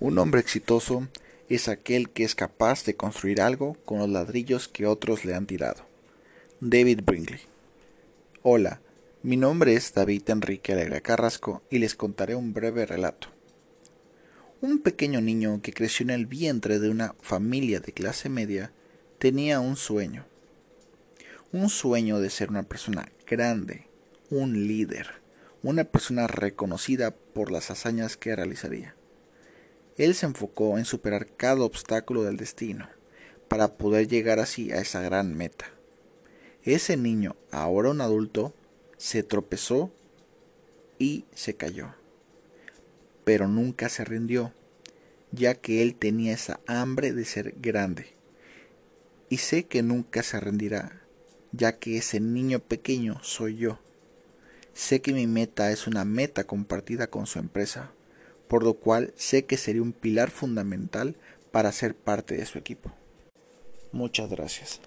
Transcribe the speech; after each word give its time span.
Un 0.00 0.16
hombre 0.18 0.40
exitoso 0.40 1.08
es 1.48 1.66
aquel 1.66 2.10
que 2.10 2.22
es 2.22 2.36
capaz 2.36 2.84
de 2.84 2.94
construir 2.94 3.40
algo 3.40 3.74
con 3.84 3.98
los 3.98 4.08
ladrillos 4.08 4.68
que 4.68 4.86
otros 4.86 5.24
le 5.24 5.34
han 5.34 5.46
tirado. 5.46 5.84
David 6.60 7.00
Brinkley. 7.04 7.40
Hola, 8.42 8.80
mi 9.24 9.36
nombre 9.36 9.74
es 9.74 9.92
David 9.92 10.30
Enrique 10.30 10.72
Alegre 10.72 11.02
Carrasco 11.02 11.62
y 11.68 11.80
les 11.80 11.96
contaré 11.96 12.36
un 12.36 12.54
breve 12.54 12.86
relato. 12.86 13.26
Un 14.60 14.78
pequeño 14.78 15.20
niño 15.20 15.62
que 15.62 15.72
creció 15.72 16.04
en 16.04 16.10
el 16.10 16.26
vientre 16.26 16.78
de 16.78 16.90
una 16.90 17.16
familia 17.20 17.80
de 17.80 17.90
clase 17.90 18.28
media 18.28 18.70
tenía 19.18 19.58
un 19.58 19.74
sueño. 19.74 20.26
Un 21.50 21.70
sueño 21.70 22.20
de 22.20 22.30
ser 22.30 22.50
una 22.50 22.62
persona 22.62 23.10
grande, 23.26 23.88
un 24.30 24.68
líder, 24.68 25.08
una 25.64 25.82
persona 25.82 26.28
reconocida 26.28 27.10
por 27.10 27.50
las 27.50 27.72
hazañas 27.72 28.16
que 28.16 28.36
realizaría. 28.36 28.94
Él 29.98 30.14
se 30.14 30.26
enfocó 30.26 30.78
en 30.78 30.86
superar 30.86 31.26
cada 31.36 31.62
obstáculo 31.62 32.22
del 32.22 32.38
destino 32.38 32.88
para 33.48 33.76
poder 33.76 34.08
llegar 34.08 34.38
así 34.38 34.72
a 34.72 34.76
esa 34.76 35.02
gran 35.02 35.36
meta. 35.36 35.66
Ese 36.62 36.96
niño, 36.96 37.36
ahora 37.50 37.90
un 37.90 38.00
adulto, 38.00 38.54
se 38.96 39.22
tropezó 39.22 39.92
y 40.98 41.24
se 41.34 41.54
cayó 41.54 41.92
pero 43.28 43.46
nunca 43.46 43.90
se 43.90 44.06
rindió, 44.06 44.54
ya 45.32 45.54
que 45.54 45.82
él 45.82 45.96
tenía 45.96 46.32
esa 46.32 46.60
hambre 46.66 47.12
de 47.12 47.26
ser 47.26 47.56
grande. 47.60 48.14
Y 49.28 49.36
sé 49.36 49.64
que 49.64 49.82
nunca 49.82 50.22
se 50.22 50.40
rendirá, 50.40 51.02
ya 51.52 51.78
que 51.78 51.98
ese 51.98 52.20
niño 52.20 52.58
pequeño 52.60 53.22
soy 53.22 53.58
yo. 53.58 53.80
Sé 54.72 55.02
que 55.02 55.12
mi 55.12 55.26
meta 55.26 55.70
es 55.70 55.86
una 55.86 56.06
meta 56.06 56.44
compartida 56.44 57.08
con 57.08 57.26
su 57.26 57.38
empresa, 57.38 57.92
por 58.48 58.64
lo 58.64 58.74
cual 58.74 59.12
sé 59.16 59.44
que 59.44 59.56
sería 59.56 59.82
un 59.82 59.92
pilar 59.92 60.30
fundamental 60.30 61.16
para 61.52 61.72
ser 61.72 61.94
parte 61.94 62.36
de 62.36 62.46
su 62.46 62.58
equipo. 62.58 62.92
Muchas 63.92 64.28
gracias. 64.30 64.80